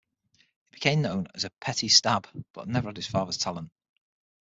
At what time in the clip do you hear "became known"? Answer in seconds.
0.71-1.27